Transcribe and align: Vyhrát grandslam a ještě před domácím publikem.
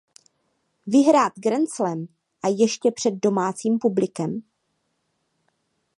Vyhrát 0.87 1.33
grandslam 1.39 2.07
a 2.43 2.47
ještě 2.57 2.91
před 2.91 3.11
domácím 3.21 3.79
publikem. 3.79 4.43